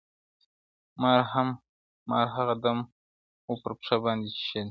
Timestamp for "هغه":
2.35-2.55